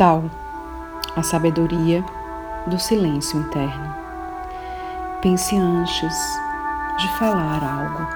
Tal 0.00 0.24
a 1.14 1.22
sabedoria 1.22 2.02
do 2.66 2.78
silêncio 2.78 3.38
interno. 3.38 3.94
Pense 5.20 5.54
antes 5.54 6.40
de 6.96 7.06
falar 7.18 7.62
algo. 7.62 8.08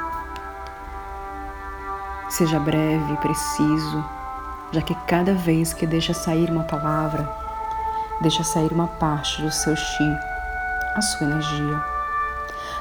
Seja 2.30 2.58
breve 2.58 3.12
e 3.12 3.16
preciso, 3.18 4.02
já 4.72 4.80
que 4.80 4.94
cada 5.06 5.34
vez 5.34 5.74
que 5.74 5.86
deixa 5.86 6.14
sair 6.14 6.50
uma 6.50 6.64
palavra, 6.64 7.30
deixa 8.22 8.42
sair 8.42 8.72
uma 8.72 8.86
parte 8.86 9.42
do 9.42 9.52
seu 9.52 9.76
chi, 9.76 10.18
a 10.96 11.02
sua 11.02 11.26
energia. 11.26 11.84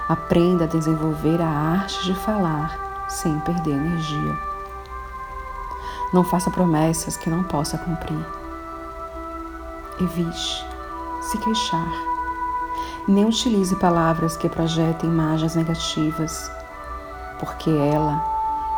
Aprenda 0.07 0.63
a 0.63 0.67
desenvolver 0.67 1.41
a 1.41 1.49
arte 1.49 2.05
de 2.05 2.15
falar 2.15 3.05
sem 3.09 3.37
perder 3.41 3.73
energia. 3.73 4.37
Não 6.13 6.23
faça 6.23 6.49
promessas 6.49 7.17
que 7.17 7.29
não 7.29 7.43
possa 7.43 7.77
cumprir. 7.77 8.42
Evite 9.99 10.65
se 11.21 11.37
queixar. 11.37 11.91
Nem 13.07 13.25
utilize 13.25 13.75
palavras 13.77 14.35
que 14.37 14.49
projetem 14.49 15.09
imagens 15.09 15.55
negativas, 15.55 16.51
porque 17.39 17.69
ela 17.69 18.23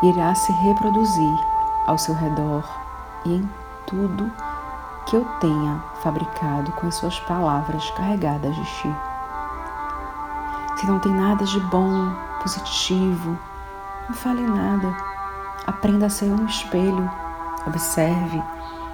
irá 0.04 0.34
se 0.36 0.52
reproduzir 0.52 1.40
ao 1.88 1.98
seu 1.98 2.14
redor 2.16 2.64
e 3.26 3.36
em 3.36 3.50
tudo 3.86 4.32
que 5.06 5.16
eu 5.16 5.26
tenha 5.40 5.84
fabricado 6.02 6.72
com 6.74 6.88
as 6.88 6.96
suas 6.96 7.20
palavras 7.22 7.90
carregadas 7.92 8.56
de 8.56 8.66
chi. 8.66 8.96
Se 10.78 10.88
não 10.88 11.00
tem 11.00 11.14
nada 11.14 11.46
de 11.46 11.60
bom, 11.60 12.12
positivo, 12.42 13.38
não 14.10 14.16
fale 14.16 14.42
nada. 14.42 14.96
Aprenda 15.66 16.08
a 16.08 16.10
ser 16.10 16.26
um 16.26 16.46
espelho, 16.46 17.10
observe 17.68 18.42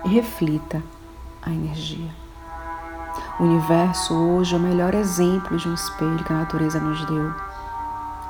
e 0.05 0.09
reflita 0.09 0.81
a 1.41 1.49
energia. 1.49 2.09
O 3.39 3.43
universo 3.43 4.13
hoje 4.13 4.53
é 4.53 4.57
o 4.57 4.61
melhor 4.61 4.93
exemplo 4.93 5.57
de 5.57 5.67
um 5.67 5.73
espelho 5.73 6.23
que 6.23 6.31
a 6.31 6.37
natureza 6.37 6.79
nos 6.79 7.03
deu. 7.05 7.33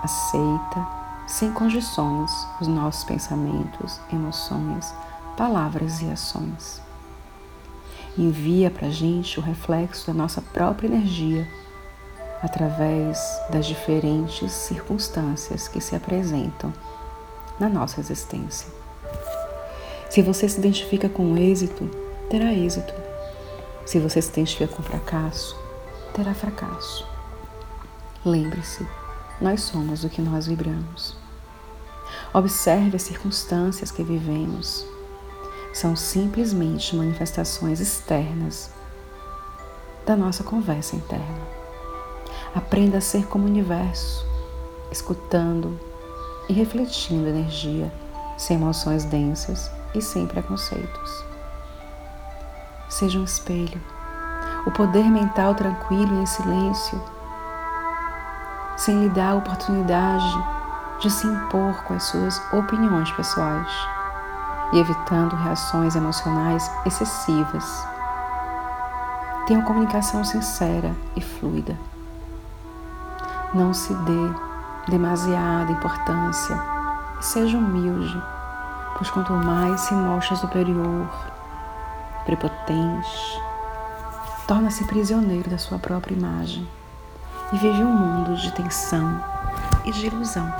Aceita, 0.01 0.87
sem 1.27 1.51
condições, 1.51 2.31
os 2.59 2.67
nossos 2.67 3.03
pensamentos, 3.03 3.99
emoções, 4.11 4.93
palavras 5.35 6.01
e 6.01 6.05
ações. 6.09 6.81
Envia 8.17 8.69
para 8.69 8.87
a 8.87 8.91
gente 8.91 9.39
o 9.39 9.43
reflexo 9.43 10.07
da 10.07 10.13
nossa 10.13 10.41
própria 10.41 10.87
energia 10.87 11.47
através 12.41 13.19
das 13.49 13.65
diferentes 13.65 14.51
circunstâncias 14.51 15.67
que 15.67 15.79
se 15.79 15.95
apresentam 15.95 16.73
na 17.59 17.69
nossa 17.69 17.99
existência. 17.99 18.67
Se 20.09 20.21
você 20.21 20.49
se 20.49 20.59
identifica 20.59 21.07
com 21.07 21.33
o 21.33 21.37
êxito, 21.37 21.89
terá 22.29 22.51
êxito. 22.51 23.00
Se 23.91 23.99
você 23.99 24.21
se 24.21 24.29
identifica 24.29 24.73
com 24.73 24.81
fracasso, 24.81 25.53
terá 26.13 26.33
fracasso. 26.33 27.05
Lembre-se, 28.23 28.87
nós 29.41 29.63
somos 29.63 30.05
o 30.05 30.09
que 30.09 30.21
nós 30.21 30.47
vibramos. 30.47 31.17
Observe 32.33 32.95
as 32.95 33.01
circunstâncias 33.01 33.91
que 33.91 34.01
vivemos. 34.01 34.85
São 35.73 35.93
simplesmente 35.93 36.95
manifestações 36.95 37.81
externas 37.81 38.69
da 40.05 40.15
nossa 40.15 40.41
conversa 40.41 40.95
interna. 40.95 41.45
Aprenda 42.55 42.99
a 42.99 43.01
ser 43.01 43.25
como 43.25 43.43
o 43.43 43.49
universo, 43.49 44.25
escutando 44.89 45.77
e 46.47 46.53
refletindo 46.53 47.27
energia, 47.27 47.91
sem 48.37 48.55
emoções 48.55 49.03
densas 49.03 49.69
e 49.93 50.01
sem 50.01 50.25
preconceitos 50.25 51.30
seja 52.91 53.17
um 53.17 53.23
espelho. 53.23 53.81
O 54.65 54.71
poder 54.71 55.05
mental 55.05 55.55
tranquilo 55.55 56.13
e 56.19 56.21
em 56.21 56.25
silêncio, 56.25 57.01
sem 58.77 59.01
lhe 59.01 59.09
dar 59.09 59.31
a 59.31 59.35
oportunidade 59.35 60.45
de 60.99 61.09
se 61.09 61.25
impor 61.25 61.83
com 61.83 61.95
as 61.95 62.03
suas 62.03 62.39
opiniões 62.53 63.09
pessoais 63.13 63.71
e 64.73 64.79
evitando 64.79 65.35
reações 65.35 65.95
emocionais 65.95 66.69
excessivas. 66.85 67.87
Tenha 69.47 69.63
comunicação 69.63 70.23
sincera 70.23 70.93
e 71.15 71.21
fluida. 71.21 71.77
Não 73.53 73.73
se 73.73 73.93
dê 73.93 74.33
demasiada 74.87 75.71
importância 75.71 76.57
e 77.19 77.25
seja 77.25 77.57
humilde, 77.57 78.21
pois 78.97 79.09
quanto 79.09 79.33
mais 79.33 79.81
se 79.81 79.93
mostra 79.93 80.35
superior, 80.35 81.30
prepotente, 82.25 83.41
torna-se 84.47 84.83
prisioneiro 84.85 85.49
da 85.49 85.57
sua 85.57 85.79
própria 85.79 86.13
imagem 86.13 86.67
e 87.53 87.57
vive 87.57 87.83
um 87.83 87.93
mundo 87.93 88.35
de 88.35 88.51
tensão 88.51 89.23
e 89.85 89.91
de 89.91 90.07
ilusão. 90.07 90.51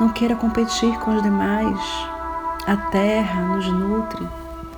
Não 0.00 0.10
queira 0.10 0.36
competir 0.36 0.98
com 1.00 1.16
os 1.16 1.22
demais. 1.22 1.78
A 2.66 2.76
terra 2.90 3.40
nos 3.42 3.66
nutre 3.66 4.28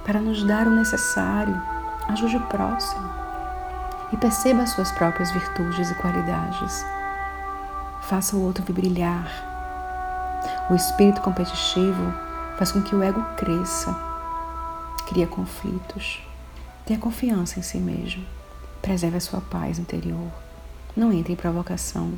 para 0.04 0.20
nos 0.20 0.42
dar 0.44 0.66
o 0.66 0.70
necessário. 0.70 1.60
Ajude 2.08 2.36
o 2.36 2.46
próximo 2.46 3.08
e 4.12 4.16
perceba 4.16 4.62
as 4.62 4.70
suas 4.70 4.90
próprias 4.92 5.30
virtudes 5.30 5.90
e 5.90 5.94
qualidades. 5.94 6.84
Faça 8.02 8.34
o 8.34 8.44
outro 8.44 8.64
brilhar. 8.72 9.28
O 10.70 10.74
espírito 10.74 11.20
competitivo 11.20 12.12
faz 12.56 12.72
com 12.72 12.82
que 12.82 12.94
o 12.94 13.02
ego 13.02 13.22
cresça 13.36 14.09
cria 15.10 15.26
conflitos. 15.26 16.20
Tenha 16.86 16.98
confiança 16.98 17.58
em 17.58 17.62
si 17.62 17.78
mesmo. 17.78 18.24
Preserve 18.80 19.16
a 19.16 19.20
sua 19.20 19.40
paz 19.40 19.76
interior. 19.76 20.30
Não 20.96 21.12
entre 21.12 21.32
em 21.32 21.36
provocação. 21.36 22.12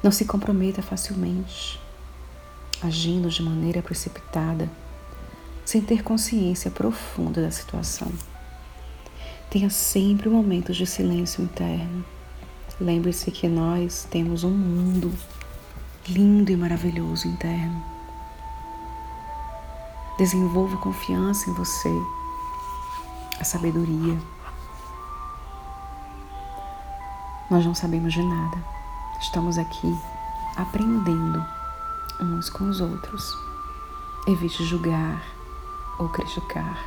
Não 0.00 0.12
se 0.12 0.24
comprometa 0.24 0.80
facilmente, 0.80 1.80
agindo 2.80 3.28
de 3.28 3.42
maneira 3.42 3.82
precipitada, 3.82 4.70
sem 5.64 5.80
ter 5.80 6.04
consciência 6.04 6.70
profunda 6.70 7.42
da 7.42 7.50
situação. 7.50 8.12
Tenha 9.50 9.70
sempre 9.70 10.28
momentos 10.28 10.76
de 10.76 10.86
silêncio 10.86 11.42
interno. 11.42 12.04
Lembre-se 12.80 13.30
que 13.30 13.48
nós 13.48 14.06
temos 14.08 14.44
um 14.44 14.50
mundo 14.50 15.12
lindo 16.08 16.52
e 16.52 16.56
maravilhoso 16.56 17.26
interno 17.26 17.93
Desenvolva 20.16 20.76
confiança 20.76 21.50
em 21.50 21.52
você, 21.54 21.90
a 23.40 23.44
sabedoria. 23.44 24.16
Nós 27.50 27.66
não 27.66 27.74
sabemos 27.74 28.12
de 28.12 28.22
nada. 28.22 28.56
Estamos 29.20 29.58
aqui 29.58 29.98
aprendendo 30.56 31.44
uns 32.20 32.48
com 32.48 32.68
os 32.68 32.80
outros. 32.80 33.36
Evite 34.28 34.64
julgar 34.64 35.20
ou 35.98 36.08
criticar. 36.08 36.78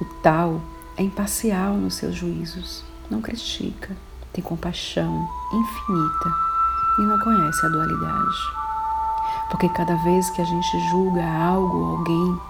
O 0.00 0.04
tal 0.22 0.60
é 0.96 1.02
imparcial 1.02 1.74
nos 1.74 1.94
seus 1.94 2.14
juízos, 2.14 2.84
não 3.10 3.20
critica, 3.20 3.96
tem 4.32 4.44
compaixão 4.44 5.28
infinita 5.52 6.30
e 6.98 7.02
não 7.02 7.18
conhece 7.18 7.66
a 7.66 7.68
dualidade. 7.68 8.65
Porque 9.50 9.68
cada 9.68 9.94
vez 9.96 10.28
que 10.30 10.40
a 10.40 10.44
gente 10.44 10.80
julga 10.88 11.24
algo 11.24 11.78
ou 11.78 11.96
alguém, 11.96 12.40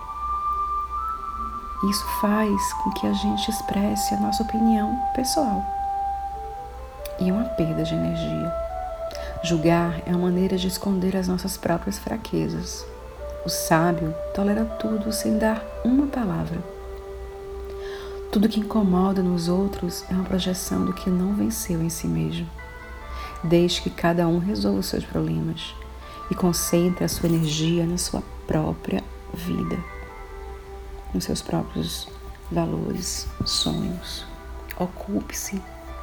isso 1.84 2.06
faz 2.20 2.72
com 2.72 2.90
que 2.92 3.06
a 3.06 3.12
gente 3.12 3.50
expresse 3.50 4.14
a 4.14 4.20
nossa 4.20 4.42
opinião 4.42 4.98
pessoal. 5.14 5.62
E 7.20 7.28
é 7.28 7.32
uma 7.32 7.44
perda 7.44 7.82
de 7.82 7.94
energia. 7.94 8.52
Julgar 9.42 10.00
é 10.06 10.10
uma 10.10 10.30
maneira 10.30 10.56
de 10.56 10.68
esconder 10.68 11.16
as 11.16 11.28
nossas 11.28 11.56
próprias 11.56 11.98
fraquezas. 11.98 12.84
O 13.44 13.48
sábio 13.48 14.14
tolera 14.34 14.64
tudo 14.64 15.12
sem 15.12 15.38
dar 15.38 15.62
uma 15.84 16.06
palavra. 16.06 16.58
Tudo 18.32 18.48
que 18.48 18.60
incomoda 18.60 19.22
nos 19.22 19.48
outros 19.48 20.04
é 20.10 20.14
uma 20.14 20.24
projeção 20.24 20.84
do 20.84 20.92
que 20.92 21.08
não 21.08 21.34
venceu 21.34 21.82
em 21.82 21.90
si 21.90 22.06
mesmo. 22.06 22.48
Deixe 23.44 23.82
que 23.82 23.90
cada 23.90 24.26
um 24.26 24.38
resolva 24.38 24.80
os 24.80 24.86
seus 24.86 25.04
problemas 25.04 25.74
e 26.30 26.34
concentre 26.34 27.04
a 27.04 27.08
sua 27.08 27.28
energia 27.28 27.86
na 27.86 27.98
sua 27.98 28.22
própria 28.46 29.02
vida, 29.32 29.78
nos 31.12 31.24
seus 31.24 31.42
próprios 31.42 32.08
valores, 32.50 33.28
sonhos. 33.44 34.26
Ocupe-se 34.78 35.60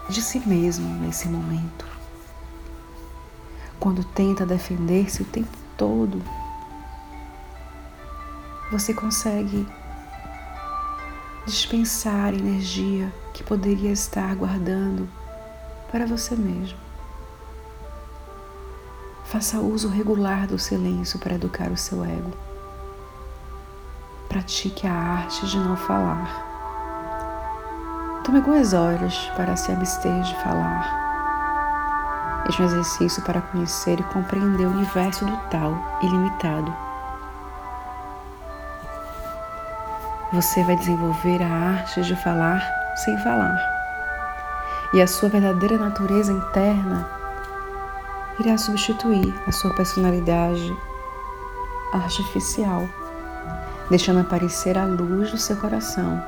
de 0.10 0.22
si 0.22 0.40
mesmo 0.40 0.88
nesse 1.00 1.28
momento. 1.28 1.86
Quando 3.80 4.04
tenta 4.04 4.46
defender-se 4.46 5.22
o 5.22 5.26
tempo 5.26 5.58
todo, 5.78 6.22
você 8.72 8.94
consegue 8.94 9.68
dispensar 11.46 12.34
energia 12.34 13.14
que 13.34 13.44
poderia 13.44 13.92
estar 13.92 14.34
guardando 14.36 15.08
para 15.92 16.06
você 16.06 16.36
mesmo. 16.36 16.78
Faça 19.34 19.58
uso 19.58 19.90
regular 19.90 20.46
do 20.46 20.60
silêncio 20.60 21.18
para 21.18 21.34
educar 21.34 21.72
o 21.72 21.76
seu 21.76 22.06
ego. 22.06 22.32
pratique 24.30 24.86
a 24.86 24.94
arte 24.94 25.48
de 25.48 25.58
não 25.58 25.76
falar. 25.76 26.30
Tome 28.24 28.38
algumas 28.38 28.74
horas 28.74 29.18
para 29.36 29.56
se 29.56 29.72
abster 29.72 30.22
de 30.22 30.36
falar. 30.36 32.46
Este 32.48 32.62
é 32.62 32.66
um 32.66 32.68
exercício 32.68 33.24
para 33.24 33.42
conhecer 33.42 34.00
e 34.00 34.04
compreender 34.04 34.68
o 34.68 34.72
universo 34.72 35.26
do 35.26 35.36
tal 35.50 35.76
ilimitado. 36.04 36.72
Você 40.32 40.64
vai 40.64 40.76
desenvolver 40.76 41.42
a 41.42 41.48
arte 41.48 42.04
de 42.04 42.16
falar 42.18 42.64
sem 42.98 43.18
falar. 43.24 43.58
E 44.94 45.02
a 45.02 45.08
sua 45.08 45.28
verdadeira 45.28 45.80
natureza 45.80 46.32
interna 46.32 47.23
irá 48.40 48.58
substituir 48.58 49.34
a 49.48 49.52
sua 49.52 49.74
personalidade 49.74 50.76
artificial, 51.94 52.88
deixando 53.90 54.22
aparecer 54.22 54.78
a 54.78 54.86
luz 54.86 55.32
do 55.32 55.38
seu 55.38 55.56
coração 55.58 56.22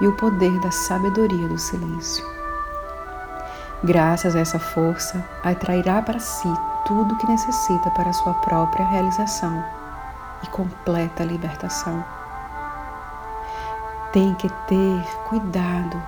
e 0.00 0.06
o 0.06 0.16
poder 0.16 0.58
da 0.60 0.70
sabedoria 0.70 1.48
do 1.48 1.58
silêncio. 1.58 2.24
Graças 3.84 4.34
a 4.34 4.40
essa 4.40 4.58
força, 4.58 5.22
atrairá 5.42 6.00
para 6.00 6.18
si 6.18 6.48
tudo 6.86 7.14
o 7.14 7.18
que 7.18 7.26
necessita 7.26 7.90
para 7.90 8.12
sua 8.12 8.34
própria 8.34 8.86
realização 8.86 9.64
e 10.42 10.46
completa 10.48 11.24
libertação. 11.24 12.04
Tem 14.12 14.34
que 14.34 14.48
ter 14.66 15.04
cuidado 15.28 16.02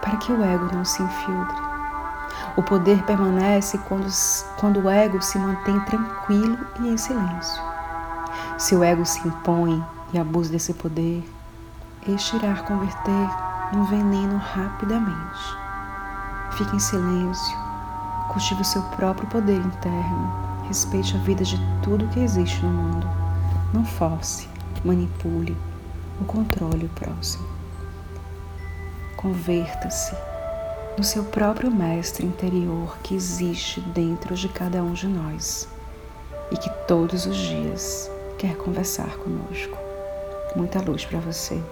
para 0.00 0.16
que 0.18 0.32
o 0.32 0.44
ego 0.44 0.68
não 0.72 0.84
se 0.84 1.02
infiltre. 1.02 1.77
O 2.58 2.62
poder 2.64 3.04
permanece 3.04 3.78
quando, 3.78 4.08
quando 4.58 4.80
o 4.80 4.90
ego 4.90 5.22
se 5.22 5.38
mantém 5.38 5.78
tranquilo 5.84 6.58
e 6.80 6.88
em 6.88 6.96
silêncio. 6.96 7.62
Se 8.58 8.74
o 8.74 8.82
ego 8.82 9.06
se 9.06 9.28
impõe 9.28 9.80
e 10.12 10.18
abusa 10.18 10.50
desse 10.50 10.74
poder, 10.74 11.22
este 12.08 12.34
irá 12.34 12.56
converter 12.62 13.30
num 13.72 13.84
veneno 13.84 14.38
rapidamente. 14.38 15.38
Fique 16.50 16.74
em 16.74 16.80
silêncio, 16.80 17.56
cultive 18.32 18.62
o 18.62 18.64
seu 18.64 18.82
próprio 18.96 19.28
poder 19.28 19.60
interno, 19.60 20.32
respeite 20.66 21.14
a 21.14 21.20
vida 21.20 21.44
de 21.44 21.56
tudo 21.80 22.08
que 22.08 22.18
existe 22.18 22.60
no 22.66 22.72
mundo. 22.72 23.06
Não 23.72 23.84
force, 23.84 24.48
manipule 24.84 25.56
ou 26.18 26.26
controle 26.26 26.86
o 26.86 26.88
próximo. 26.88 27.46
Converta-se 29.16 30.16
no 30.98 31.04
seu 31.04 31.22
próprio 31.22 31.70
mestre 31.70 32.26
interior 32.26 32.98
que 33.04 33.14
existe 33.14 33.80
dentro 33.80 34.34
de 34.34 34.48
cada 34.48 34.82
um 34.82 34.92
de 34.92 35.06
nós 35.06 35.68
e 36.50 36.56
que 36.56 36.68
todos 36.88 37.24
os 37.24 37.36
dias 37.36 38.10
quer 38.36 38.56
conversar 38.56 39.16
conosco. 39.18 39.78
Muita 40.56 40.80
luz 40.80 41.04
para 41.04 41.20
você. 41.20 41.62